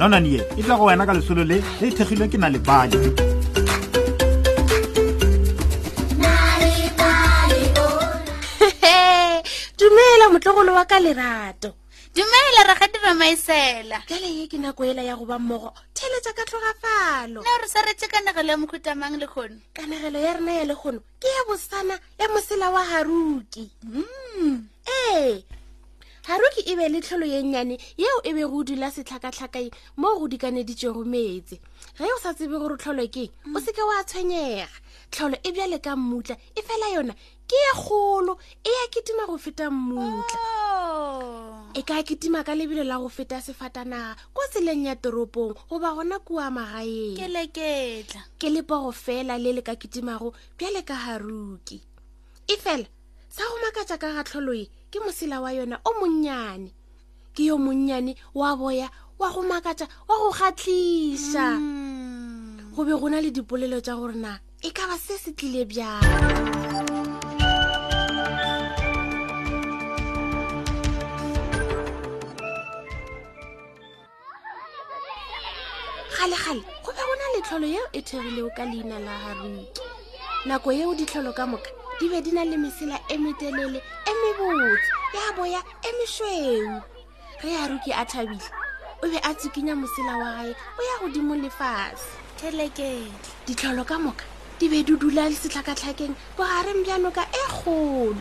nonane 0.00 0.28
ye 0.34 0.40
e 0.58 0.62
tla 0.64 0.74
go 0.80 0.84
wena 0.88 1.04
ka 1.08 1.12
lesolo 1.16 1.42
le 1.50 1.58
le 1.80 1.86
ithegilwe 1.92 2.24
ke 2.32 2.38
na 2.40 2.48
le 2.48 2.58
bale 2.68 2.96
dumela 9.76 10.24
motlogolo 10.32 10.72
wa 10.72 10.88
ka 10.88 10.96
lerato 11.04 11.76
dumela 12.16 12.60
ra 12.72 12.74
ga 12.80 12.88
dira 12.88 13.12
maisela 13.20 14.00
kale 14.08 14.24
ye 14.36 14.48
ke 14.48 14.56
nako 14.56 14.88
ela 14.88 15.04
ya 15.04 15.12
go 15.20 15.28
ba 15.28 15.36
mmogo 15.36 15.68
theletsa 15.92 16.32
ka 16.32 16.48
tlhogafalo 16.48 17.44
nna 17.44 17.50
ore 17.52 17.68
sa 17.68 17.84
retse 17.84 18.08
kanagelo 18.08 18.56
ya 18.56 18.56
mokhutamang 18.56 19.20
le 19.20 19.28
kgono 19.28 19.60
kanagelo 19.76 20.16
ya 20.16 20.32
rena 20.40 20.52
ya 20.64 20.64
le 20.64 20.74
kgono 20.80 21.04
ke 21.20 21.28
ya 21.28 21.42
bosana 21.44 22.00
ya 22.16 22.26
mosela 22.32 22.72
wa 22.72 22.82
haruki 22.88 23.68
mm. 23.84 24.64
ee 24.88 25.44
haruki 26.30 26.62
e 26.70 26.76
be 26.76 26.86
le 26.88 27.00
tlholo 27.00 27.26
ye 27.26 27.42
nnyane 27.42 27.74
yeo 27.98 28.22
e 28.22 28.30
be 28.34 28.44
go 28.46 28.62
dula 28.62 28.86
setlhakatlhakai 28.94 29.66
mo 29.98 30.14
go 30.18 30.28
dikaneditsego 30.30 31.02
metse 31.02 31.58
ge 31.98 32.06
o 32.06 32.18
sa 32.22 32.30
tsebe 32.34 32.54
gore 32.58 32.76
tlholo 32.78 33.02
keng 33.10 33.34
o 33.50 33.58
seke 33.58 33.82
o 33.82 33.90
a 33.98 34.06
tshwenyega 34.06 34.66
tlholo 35.10 35.36
e 35.42 35.50
bjale 35.50 35.78
ka 35.82 35.96
mmutla 35.98 36.36
e 36.54 36.62
fela 36.62 36.86
yona 36.94 37.14
ke 37.50 37.56
ye 37.58 37.72
kgolo 37.82 38.38
e 38.62 38.70
ya 38.70 38.84
ketima 38.94 39.26
go 39.26 39.34
feta 39.42 39.66
mmutla 39.70 40.38
oh. 40.70 41.66
e 41.74 41.82
ka 41.82 41.98
ketima 42.06 42.46
ka 42.46 42.54
lebelo 42.54 42.84
la 42.86 42.98
go 43.02 43.08
feta 43.10 43.42
sefatanaga 43.42 44.14
ko 44.30 44.42
tseleng 44.54 44.86
ya 44.86 44.94
toropong 44.94 45.58
goba 45.66 45.94
gona 45.98 46.18
kua 46.22 46.46
magaengke 46.50 48.46
leporo 48.54 48.94
fela 48.94 49.34
le 49.34 49.50
le 49.52 49.62
ka 49.66 49.74
ketimago 49.74 50.30
bjale 50.54 50.86
ka 50.86 50.94
haruki 50.94 51.82
e 52.46 52.54
fela 52.54 52.86
sa 53.30 53.46
go 53.46 53.54
makatša 53.62 53.96
ka 54.02 54.08
ga 54.12 54.22
tlholoi 54.26 54.66
ke 54.90 54.98
mosela 55.06 55.38
wa 55.40 55.52
yona 55.54 55.78
o 55.86 55.90
monnyane 56.02 56.74
ke 57.32 57.44
yo 57.46 57.54
monnyane 57.62 58.16
wa 58.34 58.56
boya 58.58 58.90
wa 59.22 59.30
go 59.30 59.38
makatša 59.46 59.86
wa 60.08 60.14
go 60.18 60.30
kgatliša 60.34 61.46
hmm. 61.54 62.74
go 62.74 62.82
be 62.84 62.90
go 62.98 63.06
na 63.08 63.20
le 63.22 63.30
dipolelo 63.30 63.78
tša 63.80 63.94
gore 63.94 64.18
na 64.18 64.40
e 64.66 64.70
ka 64.74 64.82
ba 64.90 64.98
se 64.98 65.14
se 65.14 65.30
tlile 65.38 65.62
bjang 65.64 66.02
kgale-kgale 76.10 76.66
go 76.82 76.90
be 76.98 77.02
go 77.06 77.14
na 77.14 77.26
le 77.34 77.38
tlholo 77.46 77.66
yeo 77.70 77.86
e 77.94 78.02
thegilego 78.02 78.50
ka 78.58 78.66
leina 78.66 78.98
la 78.98 79.14
garuki 79.22 79.62
nako 80.50 80.72
yeo 80.74 80.90
ditlholo 80.98 81.30
ka 81.32 81.46
moka 81.46 81.70
di 82.00 82.08
be 82.08 82.18
di 82.24 82.32
na 82.32 82.42
le 82.50 82.56
mesela 82.56 82.96
e 83.12 83.18
metelele 83.24 83.76
e 83.76 84.10
mebotse 84.20 84.76
ya 85.16 85.24
boya 85.36 85.60
e 85.84 85.90
mešweu 85.98 86.80
ge 87.42 87.50
ya 87.52 87.68
ruki 87.68 87.92
a 87.92 88.04
thabile 88.08 88.40
o 89.02 89.06
be 89.06 89.18
a 89.20 89.30
tshikinya 89.36 89.76
mosela 89.76 90.16
wa 90.16 90.28
gae 90.40 90.54
o 90.78 90.80
ya 90.80 90.94
godimo 91.04 91.36
lefase 91.36 92.00
thelekedi 92.40 93.12
ditlholo 93.46 93.84
ka 93.84 93.98
moka 94.00 94.24
di 94.58 94.68
be 94.72 94.80
di 94.82 94.96
dula 94.96 95.28
setlhakatlhakeng 95.28 96.14
bogareng 96.40 96.84
bjano 96.88 97.12
ka 97.12 97.28
e 97.36 97.42
kgolo 97.52 98.16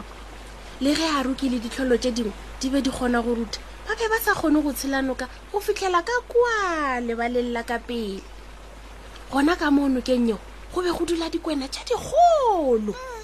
le 0.84 0.92
ge 0.96 1.08
a 1.16 1.24
ruki 1.24 1.48
le 1.48 1.60
ditlholo 1.64 1.96
tše 1.96 2.12
dingwe 2.12 2.34
di 2.60 2.68
be 2.68 2.82
di 2.84 2.92
kgona 2.92 3.24
go 3.24 3.32
ruta 3.32 3.64
ba 3.88 3.96
be 3.96 4.12
ba 4.12 4.20
sa 4.20 4.36
kgone 4.36 4.60
go 4.60 4.74
tshelanoka 4.76 5.24
go 5.56 5.60
fitlhela 5.64 6.04
ka 6.04 6.20
kua 6.28 7.00
lebaleng 7.00 7.56
la 7.56 7.64
ka 7.64 7.80
pele 7.80 8.20
gona 9.32 9.56
ka 9.56 9.72
moo 9.72 9.88
nokeng 9.88 10.28
yeo 10.28 10.40
go 10.76 10.84
be 10.84 10.92
go 10.92 11.06
dula 11.08 11.32
dikwena 11.32 11.72
tša 11.72 11.88
dikgolo 11.88 12.92
mm. 12.92 13.19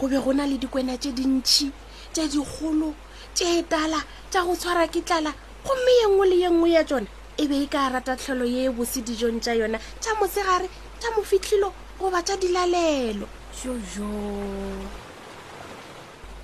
go 0.00 0.08
be 0.08 0.16
go 0.16 0.32
na 0.32 0.46
le 0.48 0.56
dikwena 0.56 0.96
tse 0.96 1.12
dintšhi 1.12 1.68
tse 2.16 2.24
digolo 2.32 2.94
tse 3.36 3.62
tala 3.68 4.00
tsa 4.32 4.40
go 4.44 4.56
tshwara 4.56 4.88
ke 4.88 5.02
tlala 5.04 5.28
gomme 5.64 5.90
ye 6.00 6.04
nngwe 6.08 6.26
le 6.32 6.36
ye 6.40 6.48
nngwe 6.48 6.68
ya 6.72 6.82
tsone 6.88 7.06
e 7.36 7.44
be 7.48 7.60
e 7.60 7.66
ka 7.68 7.88
rata 7.92 8.16
tlholo 8.16 8.46
ye 8.48 8.64
e 8.64 8.70
bose 8.72 9.00
dijong 9.04 9.40
tsa 9.44 9.52
yona 9.54 9.76
tsa 10.00 10.14
mosegare 10.16 10.68
tsa 10.98 11.12
mofitlhilo 11.16 11.72
goba 12.00 12.22
tsa 12.24 12.32
dilalelo 12.40 13.28
jojo 13.52 14.08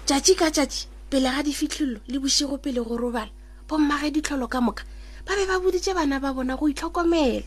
tšatši 0.06 0.34
ka 0.37 0.50
tšatši 0.53 0.87
pele 1.11 1.31
ga 1.33 1.41
difitlhelelo 1.43 2.00
le 2.09 2.19
bosego 2.21 2.59
pele 2.61 2.84
go 2.84 2.97
robala 3.00 3.33
bommage 3.69 4.11
ditlholo 4.12 4.49
ka 4.53 4.61
moka 4.61 4.84
ba 5.25 5.33
be 5.33 5.47
ba 5.49 5.56
boditse 5.59 5.94
bana 5.97 6.21
ba 6.21 6.34
bona 6.37 6.56
go 6.61 6.69
itlhokomela 6.69 7.44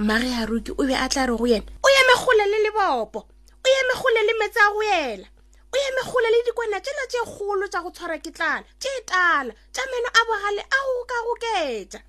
mmage 0.00 0.30
ya 0.32 0.46
ruki 0.48 0.72
o 0.72 0.80
be 0.80 0.96
a 0.96 1.04
tla 1.12 1.28
re 1.28 1.36
go 1.36 1.44
yena 1.44 1.68
o 1.84 1.88
yeme 1.92 2.14
kgole 2.16 2.44
le 2.48 2.58
lebopo 2.64 3.28
o 3.60 3.66
yeme 3.68 3.92
kgole 4.00 4.20
le 4.24 4.32
metse 4.40 4.58
a 4.64 4.68
go 4.72 4.80
ela 4.82 5.28
o 5.72 5.76
eme 5.86 6.02
kgole 6.08 6.28
le 6.34 6.38
dikwana 6.46 6.76
tšela 6.84 7.04
tše 7.12 7.20
kgolo 7.28 7.66
tša 7.72 7.78
go 7.84 7.90
tshwara 7.94 8.16
ke 8.24 8.30
tlala 8.36 8.60
tše 8.82 8.88
tala 9.10 9.52
tša 9.74 9.82
meno 9.90 10.08
a 10.18 10.20
bogale 10.28 10.62
a 10.62 10.78
go 10.86 11.00
ka 11.10 11.18
goketša 11.28 12.00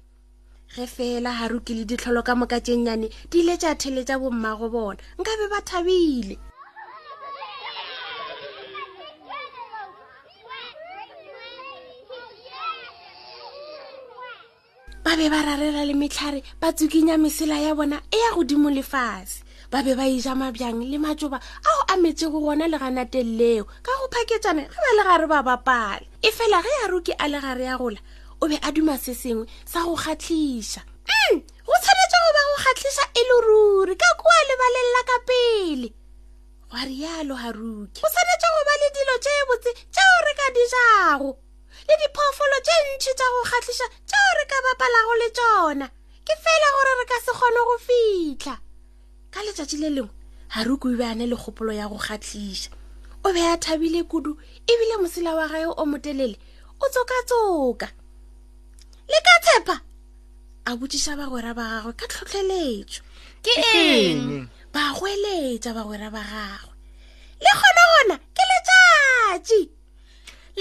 ge 0.76 0.86
fela 0.96 1.32
haruki 1.40 1.72
le 1.78 1.84
ditlholo 1.90 2.22
ka 2.28 2.34
moka 2.40 2.60
tše 2.66 2.74
nnyane 2.78 3.08
di 3.32 3.38
ile 3.42 3.56
tša 3.62 3.72
theletša 3.82 4.16
bommago 4.22 4.68
bona 4.76 5.00
nka 5.20 5.32
be 5.40 5.46
ba 5.52 5.60
thabile 5.70 6.36
ba 15.04 15.12
be 15.18 15.26
ba 15.34 15.40
rarela 15.48 15.82
le 15.90 15.94
metlhare 16.02 16.40
ba 16.62 16.68
tsukinya 16.78 17.16
mesela 17.24 17.56
ya 17.66 17.72
bona 17.80 17.98
e 18.12 18.18
ya 18.24 18.30
godimo 18.36 18.70
le 18.78 18.84
fase 18.92 19.38
ba 19.74 19.82
be 19.82 19.98
ba 19.98 20.06
ija 20.06 20.34
mabjang 20.38 20.80
le 20.92 20.98
matsoba 21.04 21.38
ao 21.70 21.80
a 21.90 21.94
metse 22.02 22.26
go 22.32 22.38
gona 22.46 22.66
le 22.70 22.78
ganateleleo 22.84 23.64
ka 23.86 23.92
go 24.00 24.06
phaketsana 24.14 24.62
ge 24.70 24.78
ba 24.86 24.92
le 24.98 25.04
gare 25.10 25.26
ba 25.34 25.40
bapale 25.50 26.06
e 26.22 26.30
fela 26.38 26.60
ge 26.66 26.72
a 26.86 26.88
ruki 26.94 27.14
a 27.18 27.26
le 27.32 27.40
gare 27.42 27.66
ya 27.70 27.76
gola 27.82 27.98
o 28.42 28.48
be 28.50 28.54
a 28.62 28.70
duma 28.76 28.96
se 29.04 29.14
sengwe 29.22 29.50
sa 29.72 29.82
go 29.86 29.94
kgatlhisa 29.98 30.82
m 30.86 31.10
mm, 31.10 31.38
go 31.66 31.74
tshwanetse 31.82 32.18
go 32.24 32.30
ba 32.38 32.42
go 32.50 32.56
kgatlhisa 32.62 33.04
e 33.18 33.22
le 33.30 33.36
ruri 33.48 33.96
ka 33.98 34.10
kua 34.22 34.38
lebalelela 34.50 35.02
ka 35.10 35.18
pele 35.30 35.90
gwa 36.70 36.82
rialo 36.88 37.34
ga 37.42 37.50
ruki 37.58 37.98
go 38.06 38.10
tshwanetse 38.14 38.48
go 38.54 38.62
ba 38.70 38.74
le 38.82 38.88
dilo 38.96 39.16
tse 39.26 39.34
botse 39.50 39.72
tseo 39.94 40.18
re 40.26 40.34
ka 40.40 40.48
dijago 40.56 41.30
le 41.88 41.94
diphoofolo 42.02 42.58
tse 42.62 42.76
ntšhi 42.94 43.12
tsa 43.18 43.26
go 43.34 43.42
kgatlhisa 43.50 43.86
tseo 44.06 44.30
re 44.38 44.46
ka 44.52 44.58
bapalago 44.66 45.14
le 45.22 45.28
tsona 45.38 45.88
ke 46.28 46.34
fela 46.44 46.70
gore 46.78 46.94
re 47.02 47.06
ka 47.12 47.18
se 47.26 47.32
kgone 47.38 47.62
go 47.68 47.76
fitlha 47.88 48.56
ka 49.34 49.40
letsatsi 49.50 49.78
le 49.84 49.90
lengwe 49.96 50.14
ga 50.54 50.62
re 50.68 50.74
ko 50.82 50.88
beane 51.00 51.26
le 51.32 51.36
kgopolo 51.38 51.72
ya 51.80 51.90
go 51.92 51.98
gatlhisa 52.06 52.70
o 53.26 53.28
be 53.34 53.42
a 53.54 53.56
thabile 53.64 54.00
kudu 54.12 54.32
ebile 54.72 54.96
mosela 55.02 55.32
wa 55.38 55.46
gae 55.52 55.66
o 55.82 55.84
motelele 55.92 56.38
o 56.84 56.86
tsoka-tsoka 56.94 57.88
le 59.12 59.18
ka 59.28 59.36
tshepa 59.44 59.76
a 60.70 60.72
botsisa 60.78 61.18
bagwera 61.20 61.52
ba 61.60 61.64
gagwe 61.74 61.94
ka 62.00 62.06
tlhotlheletso 62.12 63.02
ke 63.44 63.52
eng 63.74 64.46
ba 64.74 64.82
goeletsa 64.98 65.70
bagwera 65.78 66.10
ba 66.16 66.22
gagwe 66.32 66.76
le 67.44 67.52
kgona 67.58 67.84
gona 67.92 68.16
ke 68.38 68.44
letsatsi 68.52 69.60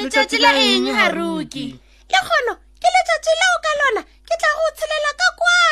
letsatsi 0.00 0.37
la 0.44 0.50
eng 0.69 0.87
ga 0.97 1.06
roki 1.16 1.66
le 2.12 2.19
kgono 2.25 2.53
ke 2.81 2.88
letsatsi 2.94 3.32
leo 3.41 3.56
ka 3.65 3.72
lona 3.81 4.03
ke 4.27 4.34
tla 4.41 4.50
go 4.56 4.65
tshelela 4.77 5.11
ka 5.21 5.28
kwana 5.38 5.72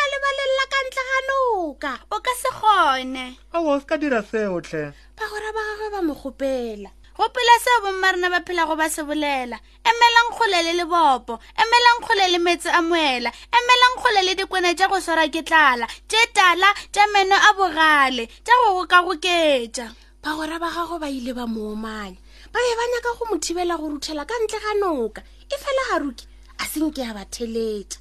moka 1.81 1.99
o 2.11 2.21
ka 2.21 2.31
se 2.37 2.49
kgone 2.53 3.37
ao 3.57 3.81
se 3.81 3.87
ka 3.89 3.97
dira 3.97 4.21
seotlhe 4.23 4.93
bagora 5.17 5.49
ba 5.53 5.61
gagwe 5.65 5.89
ba 5.97 6.01
mo 6.05 6.13
gopela 6.15 6.91
gopela 7.17 7.57
seo 7.65 7.81
bomma 7.85 8.13
rena 8.13 8.29
ba 8.29 8.37
s 8.37 8.45
phela 8.47 8.67
go 8.69 8.77
ba 8.77 8.85
se 8.91 9.01
bolela 9.03 9.57
emelang 9.81 10.31
kgole 10.37 10.61
le 10.63 10.73
lebopo 10.77 11.39
emelang 11.57 12.01
kgole 12.05 12.27
le 12.33 12.39
metsi 12.39 12.69
a 12.69 12.83
moela 12.85 13.33
emelang 13.33 13.97
kgole 13.97 14.21
le 14.29 14.33
dikwene 14.37 14.75
tja 14.77 14.89
go 14.93 15.01
swara 15.01 15.25
ke 15.33 15.41
tlala 15.43 15.87
tje 16.09 16.21
tala 16.37 16.67
tja 16.93 17.01
meno 17.17 17.35
a 17.49 17.55
bogale 17.57 18.29
tja 18.45 18.53
go 18.65 18.75
go 18.77 18.85
ka 18.87 19.01
goketša 19.03 19.89
bagora 20.23 20.61
ba 20.61 20.69
gago 20.71 20.99
ba 21.01 21.09
ile 21.09 21.33
ba 21.33 21.47
moomanya 21.49 22.19
ba 22.53 22.61
be 22.61 22.73
ba 22.77 22.85
nyaka 22.93 23.11
go 23.19 23.25
mo 23.33 23.37
thibela 23.41 23.77
go 23.81 23.89
ruthela 23.89 24.27
ka 24.29 24.35
ntle 24.45 24.59
ga 24.61 24.73
noka 24.85 25.23
e 25.49 25.57
fela 25.57 25.83
garuke 25.97 26.27
a 26.61 26.65
senke 26.69 27.01
a 27.01 27.15
ba 27.17 27.25
theletša 27.25 27.99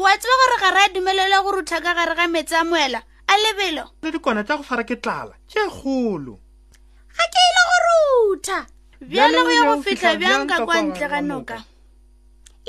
oa 0.00 0.16
tseba 0.16 0.34
gore 0.40 0.56
ga 0.64 0.70
re 0.72 0.80
a 0.84 0.88
dumelela 0.88 1.42
go 1.44 1.52
rutha 1.52 1.82
ka 1.84 1.92
gare 1.92 2.16
ga 2.16 2.24
metsi 2.26 2.54
a 2.56 2.64
moela 2.64 3.02
a 3.28 3.34
lebelo 3.42 3.84
tse 4.00 4.08
dikona 4.14 4.42
tsa 4.44 4.54
go 4.58 4.62
fara 4.68 4.84
ke 4.88 4.96
tlala 4.96 5.34
tše 5.50 5.60
kgolo 5.72 6.34
ga 7.16 7.26
ke 7.32 7.40
ile 7.48 7.62
go 7.68 7.76
rutha 7.86 8.58
bjale 9.08 9.38
go 9.44 9.50
ya 9.58 9.62
go 9.68 9.74
fitlha 9.84 10.12
bjang 10.20 10.44
ka 10.50 10.56
kwa 10.66 10.76
ntle 10.82 11.06
ga 11.12 11.20
noka 11.28 11.58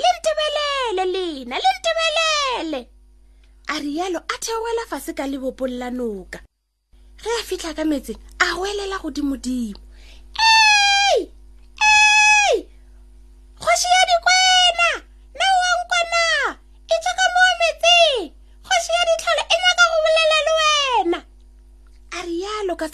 le 0.02 0.08
ntebelele 0.16 1.04
lena 1.14 1.56
le 1.64 1.70
ntebelele 1.78 2.80
a 3.72 3.74
rialo 3.84 4.20
a 4.32 4.34
theogela 4.42 4.84
fase 4.90 5.10
ka 5.18 5.24
lebopolola 5.30 5.88
noka 5.98 6.38
ge 7.22 7.30
a 7.40 7.42
fitlha 7.48 7.72
ka 7.78 7.84
metse 7.88 8.12
a 8.44 8.48
goelela 8.56 8.96
godimodimo 9.02 9.80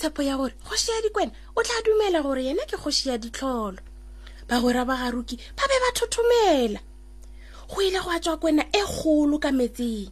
tshepo 0.07 0.23
ya 0.23 0.37
gore 0.39 0.55
kgoši 0.63 0.91
ya 0.95 1.03
dikwena 1.03 1.33
o 1.59 1.63
tla 1.67 1.83
dumela 1.85 2.23
gore 2.23 2.45
yena 2.47 2.63
ke 2.71 2.77
kgoši 2.79 3.09
ya 3.11 3.19
ditlholo 3.19 3.83
bagwera 4.49 4.85
ba 4.87 4.95
garuki 5.03 5.35
ba 5.59 5.67
be 5.67 5.75
ba 5.83 5.91
thothomela 5.99 6.79
go 7.67 7.83
ile 7.83 7.99
go 7.99 8.11
a 8.15 8.21
tswa 8.23 8.37
kwena 8.39 8.63
e 8.71 8.83
kgolo 8.87 9.39
ka 9.43 9.51
metseng 9.51 10.07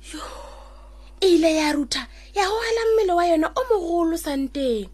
e 1.23 1.29
ile 1.38 1.55
ya 1.56 1.70
rutha 1.73 2.06
ya 2.35 2.43
gogela 2.50 2.81
mmele 2.93 3.12
wa 3.14 3.23
yona 3.26 3.49
o 3.55 3.62
mogolo 3.70 4.19
sang 4.19 4.49
teng 4.50 4.91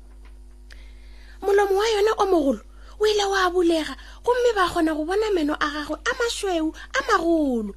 molomo 1.41 1.75
wa 1.81 1.87
yona 1.88 2.12
o 2.20 2.25
mogolo 2.29 2.61
o 3.00 3.06
ile 3.08 3.25
o 3.25 3.32
a 3.35 3.49
bulega 3.50 3.97
gomme 4.20 4.50
ba 4.52 4.69
kgona 4.69 4.93
go 4.94 5.05
bona 5.08 5.32
meno 5.32 5.55
a 5.56 5.67
gagwe 5.73 5.97
a 5.97 6.12
mašweu 6.12 6.76
a 6.76 7.00
magolo 7.08 7.73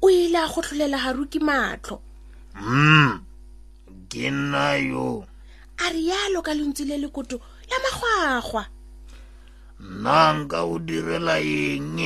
o 0.00 0.08
ile 0.10 0.38
a 0.40 0.48
kgotlholela 0.48 0.96
garuki 1.04 1.36
matlho 1.38 2.00
mm 2.56 3.20
ke 4.08 4.30
nna 4.32 4.76
yoo 4.88 5.24
a 5.80 5.84
rialo 5.90 6.40
ka 6.44 6.52
lentsi 6.54 6.84
le 6.84 6.96
lekoto 7.00 7.36
la 7.70 7.76
magwagwa 7.84 8.62
nna 9.80 10.18
nka 10.40 10.58
o 10.62 10.74
direla 10.88 11.36
eng 11.64 11.98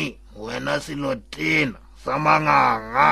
wena 0.44 0.74
selotena 0.84 1.78
sa 2.02 2.12
manganga 2.24 3.10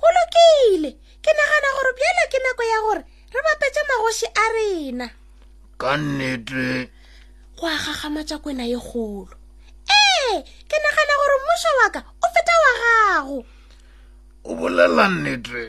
go 0.00 0.08
lokile 0.16 0.90
ke 1.24 1.30
nagana 1.38 1.68
gore 1.76 1.92
bjela 1.96 2.24
ke 2.32 2.38
nako 2.44 2.62
ya 2.72 2.78
gore 2.86 3.02
re 3.32 3.40
bapetse 3.46 3.80
magoši 3.88 4.26
a 4.42 4.44
rena 4.54 5.06
ka 5.80 5.90
nnete 6.02 6.68
go 7.56 7.64
agagamatsa 7.76 8.36
kwena 8.42 8.64
e 8.66 8.76
golo 8.84 9.34
ee 9.86 10.34
ke 10.68 10.76
nagana 10.84 11.12
gore 11.20 11.36
mmuso 11.40 11.70
wa 11.80 11.86
ka 11.94 12.00
o 12.02 12.24
feta 12.34 12.54
wa 12.64 12.72
gago 12.82 13.38
o 14.44 14.50
bolela 14.58 15.04
nnete 15.08 15.62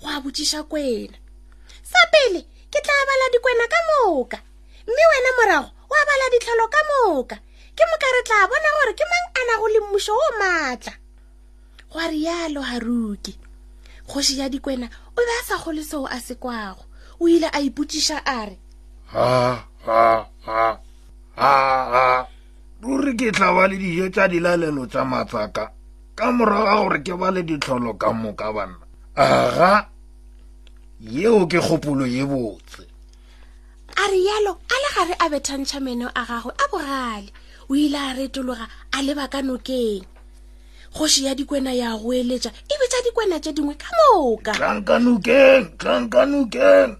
go 0.00 0.06
a 0.14 0.20
botsiša 0.22 0.62
kwena 0.70 1.18
sa 1.90 1.98
pele 2.14 2.40
ke 2.72 2.78
tla 2.84 2.96
bala 3.08 3.26
dikwena 3.34 3.64
ka 3.72 3.80
moka 3.90 4.38
mme 4.88 5.04
wena 5.10 5.30
morago 5.38 5.68
o 5.90 5.94
a 6.00 6.02
bala 6.08 6.26
ditlholo 6.32 6.66
ka 6.74 6.80
moka 6.90 7.36
ke 7.76 7.82
moka 7.90 8.08
re 8.14 8.20
tla 8.26 8.40
bona 8.50 8.68
gore 8.76 8.92
ke 8.98 9.04
mang 9.10 9.26
a 9.38 9.40
nago 9.48 9.66
le 9.74 9.78
mmušo 9.84 10.12
o 10.24 10.26
maatla 10.40 10.94
goa 11.90 12.04
rialo 12.14 12.60
haruki 12.70 13.32
kgoši 14.08 14.34
ya 14.40 14.46
dikwena 14.52 14.86
o 15.16 15.18
be 15.26 15.32
a 15.40 15.42
sa 15.48 15.56
kgole 15.60 15.82
seo 15.84 16.06
a 16.06 16.18
se 16.26 16.34
kwago 16.42 16.82
o 17.20 17.28
ile 17.28 17.48
a 17.56 17.58
iputsiša 17.66 18.16
a 18.24 18.38
re 18.48 18.56
ruri 22.82 23.12
ke 23.18 23.28
tla 23.34 23.48
ba 23.56 23.64
le 23.70 23.76
dijo 23.82 24.06
tša 24.14 24.24
dilalelo 24.30 24.82
tša 24.88 25.02
matsaka 25.10 25.64
ka 26.18 26.24
morago 26.36 26.66
a 26.72 26.74
gore 26.82 26.98
ke 27.06 27.14
ba 27.20 27.28
le 27.34 27.42
ditlholo 27.42 27.90
ka 28.00 28.08
moka 28.14 28.46
banna 28.56 28.82
aga 29.20 29.74
ah, 29.76 29.82
yeo 31.00 31.46
ke 31.48 31.56
kgopolo 31.56 32.04
ye 32.04 32.20
botse 32.28 32.84
a 33.96 34.04
rialo 34.12 34.52
a 34.52 34.76
le 34.82 34.88
gare 34.94 35.14
a 35.16 35.26
bethantšha 35.32 35.80
meno 35.80 36.12
a 36.14 36.22
gagwe 36.28 36.52
a 36.52 36.64
bogale 36.68 37.32
o 37.72 37.74
ile 37.74 37.96
a 37.96 38.12
retologa 38.12 38.68
a 38.92 39.00
leba 39.00 39.24
ka 39.32 39.40
nokeng 39.40 40.04
kgoši 40.92 41.24
ya 41.24 41.32
dikwena 41.34 41.72
ya 41.72 41.96
go 41.96 42.12
eletša 42.12 42.52
e 42.68 42.74
bitša 42.76 43.00
dikwena 43.04 43.40
tše 43.40 43.52
dingwe 43.56 43.74
ka 43.80 43.88
moka 43.96 44.52
tlankanokeng 44.52 45.64
tlankanokeng 45.80 46.92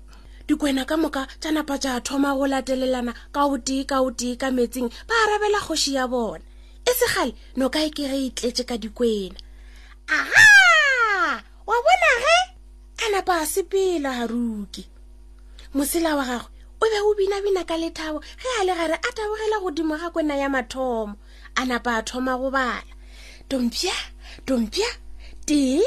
dikwena 0.49 0.89
ka 0.89 0.97
moka 0.97 1.29
tša 1.37 1.51
napa 1.53 1.77
tša 1.77 2.01
thoma 2.01 2.33
go 2.39 2.49
latelelana 2.49 3.13
ka 3.37 3.45
o 3.53 3.59
tee 3.61 3.85
ka 3.85 4.01
o 4.01 4.09
tee 4.17 4.33
ka 4.41 4.49
metseng 4.49 4.89
ba 5.09 5.15
arabela 5.29 5.61
kgoši 5.61 6.01
ya 6.01 6.09
bona 6.09 6.41
e 6.89 6.93
segale 6.97 7.35
noka 7.57 7.85
e 7.85 7.93
ke 7.93 8.09
ge 8.09 8.17
e 8.17 8.31
tletše 8.33 8.65
ka 8.65 8.81
dikwena 8.81 9.37
aha 10.09 11.45
wa 11.69 11.77
bona 11.85 12.13
ge 12.25 12.50
a 13.03 13.09
napa 13.11 13.33
a 13.43 13.47
sepela 13.47 14.11
a 14.23 14.27
ruki 14.31 14.83
mosela 15.75 16.17
wa 16.19 16.25
gagwe 16.29 16.85
o 16.85 16.89
be 16.91 16.99
o 17.09 17.15
binabina 17.19 17.65
ka 17.69 17.77
lethabo 17.81 18.21
ge 18.21 18.49
a 18.61 18.65
le 18.67 18.73
gare 18.79 18.97
a 18.97 19.11
tabogela 19.17 19.57
godimo 19.63 19.95
ga 20.01 20.11
kwena 20.13 20.35
ya 20.37 20.49
mathomo 20.49 21.17
a 21.57 21.65
napa 21.65 21.91
a 21.99 22.03
thoma 22.05 22.37
go 22.37 22.51
bala 22.51 22.83
tompia 23.49 23.97
tompia 24.45 24.89
tee 25.49 25.83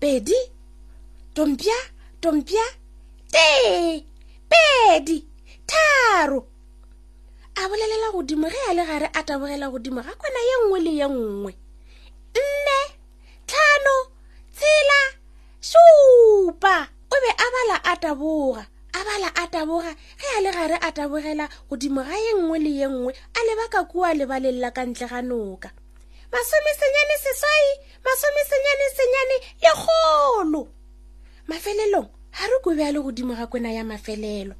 pedi 0.00 0.38
tompia 1.34 1.78
tompia 2.22 2.66
tee 3.34 4.06
pedi 4.50 5.18
tharo 5.70 6.40
a 7.60 7.62
bolelela 7.68 8.14
godimo 8.14 8.46
ge 8.52 8.60
a 8.70 8.74
le 8.74 8.82
gare 8.86 9.08
a 9.18 9.20
tabogela 9.26 9.66
godimo 9.72 10.00
ga 10.06 10.12
kwena 10.20 10.40
ye 10.48 10.54
nngwe 10.66 10.78
le 10.86 10.92
ye 11.02 11.06
nngwe 11.08 11.52
nne 12.38 12.78
tlhano 13.46 13.96
tshela 14.56 15.13
taboga 18.04 18.66
a 18.92 19.00
bala 19.02 19.28
a 19.34 19.44
taboga 19.48 19.90
ge 20.20 20.28
a 20.36 20.40
le 20.44 20.50
gare 20.52 20.76
a 20.78 20.90
tabogela 20.92 21.48
godimo 21.70 22.04
ga 22.04 22.12
ye 22.14 22.32
nngwe 22.36 22.58
le 22.64 22.70
ye 22.78 22.86
nngwe 22.92 23.10
a 23.16 23.40
lebaka 23.46 23.80
kua 23.90 24.12
a 24.12 24.14
lebalelela 24.18 24.70
ka 24.76 24.82
ntle 24.86 25.06
ga 25.10 25.20
noka 25.28 25.68
masome 26.30 26.72
senyane 26.80 27.14
seswai 27.24 27.68
masome 28.04 28.42
senyane 28.50 28.86
senyane 28.96 29.36
lekgolo 29.64 30.62
mafelelong 31.48 32.10
ga 32.36 32.44
re 32.50 32.56
kobe 32.62 32.82
a 32.86 32.90
le 32.94 33.00
godimo 33.02 33.32
ga 33.34 33.46
kwena 33.50 33.70
ya 33.72 33.82
mafelelo 33.84 34.52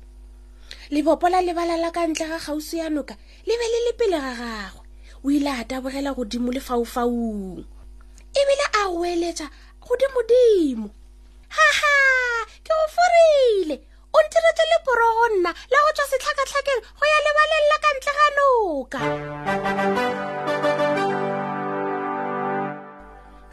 lebopo 0.90 1.28
la 1.28 1.38
lebala 1.44 1.76
la 1.78 1.92
ka 1.94 2.02
ntle 2.08 2.24
ga 2.26 2.38
kgauso 2.42 2.74
ya 2.80 2.88
noka 2.90 3.12
le 3.46 3.54
be 3.60 3.66
le 3.72 3.78
le 3.86 3.92
pele 3.94 4.18
ga 4.24 4.32
gagwe 4.40 4.82
o 5.22 5.30
ile 5.30 5.50
a 5.52 5.62
tabogela 5.68 6.10
godimo 6.16 6.48
lefaufaung 6.50 7.60
e 8.34 8.40
bile 8.48 8.64
a 8.72 8.88
goeletsa 8.90 9.46
godimodimo 9.84 10.88
haha 11.56 11.96
ke 12.66 12.72
o 12.74 12.84
forile 12.94 13.76
o 14.14 14.18
ntiretse 14.26 14.64
leporo 14.72 15.06
go 15.18 15.26
nna 15.34 15.50
la 15.70 15.78
go 15.84 15.90
tswa 15.96 16.06
setlhakatlhakeng 16.12 16.82
go 17.00 17.04
ya 17.12 17.18
lebalelela 17.26 17.76
ka 17.84 17.90
ntle 17.96 18.12
ga 18.20 18.28
noka 18.38 19.00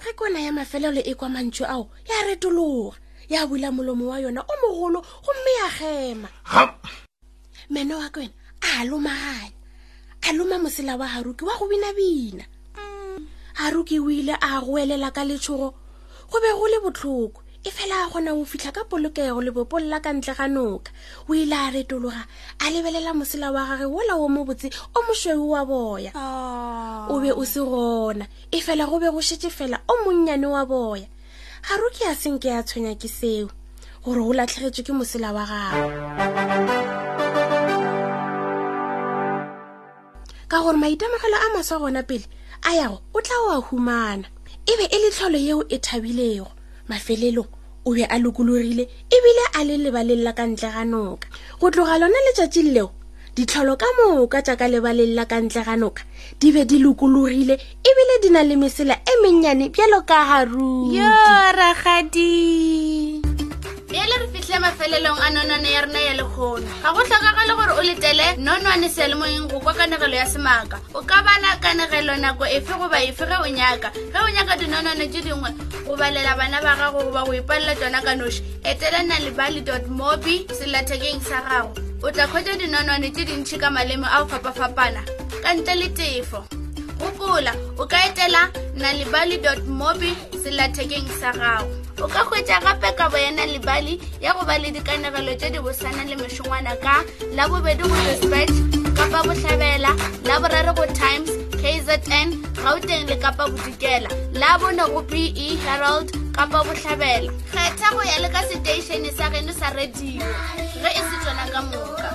ge 0.01 0.11
kona 0.17 0.39
ya 0.45 0.51
mafelelo 0.57 1.01
e 1.11 1.13
kwa 1.19 1.27
mantšho 1.33 1.65
ao 1.69 1.83
ya 2.09 2.17
retologa 2.27 2.97
ya 3.29 3.45
bula 3.47 3.69
molomo 3.71 4.05
wa 4.11 4.17
yona 4.23 4.41
o 4.49 4.53
mogolo 4.61 4.99
gomme 5.23 5.51
ya 5.61 5.67
gema 5.77 6.29
meno 7.69 7.97
wa 8.01 8.09
kwena 8.09 8.33
a 8.65 8.81
lomaganya 8.85 9.53
a 10.25 10.29
loma 10.33 10.57
mosela 10.63 10.97
wa 10.99 11.05
haruki 11.07 11.43
wa 11.45 11.53
go 11.57 11.65
binabina 11.69 12.45
haruki 13.61 13.99
o 14.01 14.09
ile 14.09 14.33
a 14.41 14.57
goelela 14.65 15.13
ka 15.15 15.21
letshogo 15.23 15.69
go 16.33 16.37
be 16.43 16.49
go 16.57 16.65
le 16.67 16.77
botlhoko 16.83 17.39
e 17.63 17.69
fela 17.69 18.05
a 18.05 18.09
kgona 18.09 18.33
go 18.33 18.41
fitlha 18.43 18.73
ka 18.73 18.81
polokego 18.89 19.37
lebopolola 19.45 20.01
ka 20.01 20.09
ntle 20.17 20.33
ga 20.33 20.47
noka 20.49 20.89
o 21.29 21.33
ile 21.37 21.53
a 21.53 21.69
retologa 21.69 22.25
a 22.63 22.69
lebelela 22.73 23.13
mosela 23.13 23.53
wa 23.53 23.61
gage 23.69 23.85
wola 23.85 24.17
wo 24.17 24.27
mo 24.33 24.41
botse 24.45 24.67
o 24.97 25.01
mošweu 25.05 25.45
wa 25.49 25.61
boya 25.65 26.09
ah. 26.17 27.05
o 27.13 27.21
be 27.21 27.29
o 27.29 27.45
se 27.45 27.59
gona 27.61 28.25
e 28.51 28.57
fela 28.65 28.89
go 28.89 28.97
be 28.97 29.13
go 29.13 29.21
šetse 29.21 29.53
fela 29.53 29.77
o 29.87 29.93
monnyane 30.01 30.49
wa 30.49 30.65
boya 30.65 31.05
ga 31.69 31.73
ro 31.77 31.87
ke 31.93 32.09
a 32.09 32.15
senke 32.17 32.49
ya 32.49 32.63
tshwenya 32.65 32.97
ke 32.97 33.05
seo 33.05 33.53
gore 34.01 34.21
o 34.25 34.33
latlhegetswe 34.33 34.81
ke 34.89 34.93
mosela 34.97 35.29
wa 35.29 35.45
gagwe 35.45 35.69
ka 40.49 40.57
gore 40.65 40.77
maitemogelo 40.81 41.37
a 41.37 41.47
maswa 41.53 41.77
gona 41.77 42.01
pele 42.01 42.25
a 42.65 42.73
yago 42.73 43.05
o 43.13 43.21
tla 43.21 43.37
o 43.37 43.47
a 43.53 43.61
humana 43.61 44.25
e 44.65 44.73
be 44.81 44.89
e 44.89 44.97
letlholo 45.05 45.37
yeo 45.37 45.61
e 45.69 45.77
thabilego 45.77 46.57
mafelelong 46.91 47.47
o 47.85 47.93
be 47.93 48.03
a 48.03 48.19
lokologile 48.19 48.81
ebile 49.09 49.43
a 49.55 49.63
le 49.63 49.77
lebaleng 49.77 50.23
la 50.23 50.31
ka 50.33 50.45
ntle 50.45 50.69
ga 50.69 50.85
noka 50.85 51.27
go 51.59 51.69
tloga 51.71 51.97
lona 51.97 52.17
letsatsi 52.29 52.61
leo 52.73 52.91
ditlholo 53.35 53.75
ka 53.79 53.85
moka 53.99 54.43
jaaka 54.45 54.67
lebaleng 54.69 55.15
la 55.17 55.25
ka 55.25 55.41
ntle 55.41 55.61
ga 55.65 55.75
noka 55.77 56.03
di 56.39 56.51
be 56.53 56.65
di 56.65 56.77
lokologile 56.83 57.57
ebile 57.57 58.15
di 58.21 58.29
na 58.29 58.41
le 58.45 58.55
mesela 58.55 58.95
e 59.01 59.13
mennyane 59.21 59.69
bjalo 59.73 60.05
ka 60.05 60.17
garuyo 60.45 61.09
ragadi 61.57 62.33
yeah, 63.25 63.30
e 63.93 63.99
le 64.07 64.17
re 64.23 64.27
fitlhile 64.31 64.59
mafelelong 64.59 65.19
a 65.19 65.29
nonwane 65.31 65.71
ya 65.71 65.81
rena 65.83 65.99
ya 65.99 66.13
lekgono 66.13 66.67
ga 66.83 66.89
go 66.93 67.03
tlhokagale 67.03 67.53
gore 67.55 67.71
o 67.75 67.81
letele 67.83 68.37
nonwane 68.37 68.89
sealemoeng 68.89 69.49
go 69.51 69.59
kwa 69.59 69.73
kanegelo 69.73 70.15
ya 70.15 70.25
semaka 70.25 70.79
o 70.93 71.01
ka 71.01 71.21
bana 71.23 71.59
kanegelo 71.59 72.15
nako 72.17 72.45
efe 72.45 72.73
goba 72.79 73.03
efe 73.03 73.25
ge 73.27 73.35
o 73.35 73.47
nyaka 73.49 73.91
ge 73.91 74.19
o 74.23 74.29
nyaka 74.29 74.55
dinonwane 74.57 75.07
tse 75.09 75.21
dingwe 75.21 75.51
go 75.85 75.95
balela 75.97 76.35
bana 76.37 76.61
ba 76.61 76.75
gago 76.75 77.03
goba 77.03 77.23
go 77.25 77.33
ipalela 77.33 77.75
tsona 77.75 78.01
ka 78.01 78.15
noši 78.15 78.41
etela 78.63 79.03
nalibaly 79.03 79.61
dot 79.61 79.83
mobi 79.91 80.47
selathekeng 80.55 81.19
sa 81.21 81.41
gago 81.43 81.75
o 82.01 82.07
tla 82.11 82.27
kgwetsa 82.31 82.55
dinonwane 82.55 83.11
tse 83.11 83.25
dintšhi 83.27 83.59
ka 83.59 83.67
malemo 83.69 84.07
a 84.07 84.23
go 84.23 84.27
fapafapana 84.31 85.03
ka 85.43 85.51
ntle 85.53 85.75
le 85.75 85.87
tefo 85.91 86.47
gopola 87.01 87.49
o 87.77 87.83
ka 87.91 87.97
etela 88.07 88.41
nalibaly 88.81 89.35
mobi 89.81 90.11
selathekeng 90.43 91.09
sa 91.19 91.29
gago 91.33 91.65
o 91.97 91.99
ka 92.13 92.21
hwetsa 92.29 92.57
gape 92.61 92.89
ka 92.97 93.05
bo 93.09 93.17
ya 93.17 93.31
nalibaly 93.33 93.93
ya 94.21 94.31
go 94.37 94.41
ba 94.45 94.55
le 94.61 94.67
dikanegelo 94.75 95.33
tse 95.37 95.47
di 95.53 95.59
bosana 95.65 96.01
le 96.09 96.15
mešongwana 96.21 96.73
ka 96.85 96.95
la 97.35 97.43
bobedi 97.49 97.83
go 97.89 97.97
respect 98.07 98.55
kapa 98.97 99.19
botlhabela 99.27 99.91
la 100.27 100.35
boraro 100.41 100.71
go 100.77 100.85
times 101.01 101.31
kzn 101.61 102.27
gauteng 102.61 103.05
le 103.09 103.15
kapa 103.17 103.43
bodikela 103.49 104.09
la 104.37 104.49
bone 104.61 104.83
go 104.93 105.01
be 105.11 105.23
herald 105.65 106.07
kapa 106.37 106.57
botlhabela 106.69 107.29
kgetha 107.51 107.87
go 107.97 108.01
ya 108.11 108.17
le 108.23 108.29
ka 108.29 108.41
seteišene 108.49 109.09
sa 109.17 109.25
geno 109.33 109.51
sa 109.59 109.73
radio 109.73 110.25
ge 110.81 110.89
e 111.01 111.01
se 111.09 111.15
tsona 111.25 111.43
ka 111.53 111.59
moka 111.71 112.13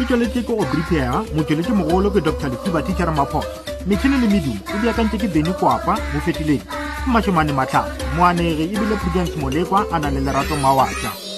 ke 0.00 0.06
tsweletse 0.08 0.40
ke 0.42 0.46
go 0.48 0.54
obritea 0.64 1.08
motsweletsi 1.36 1.72
mogolo 1.78 2.08
ke 2.14 2.20
dr 2.26 2.48
lekiba 2.54 2.80
tichere 2.86 3.12
maphosa 3.18 3.56
metšhini 3.88 4.16
le 4.22 4.28
medumo 4.32 4.60
e 4.74 4.76
beakantse 4.82 5.16
ke 5.22 5.28
beny 5.34 5.52
kwapa 5.60 5.94
mofetiledi 6.14 6.64
ke 6.68 7.08
mašomane 7.14 7.52
matlhano 7.58 8.12
moanege 8.16 8.62
ebile 8.72 8.96
prudence 9.04 9.34
molekwa 9.42 9.80
a 9.94 9.96
na 10.02 10.10
le 10.14 10.20
lerato 10.28 10.54
mawatla 10.62 11.29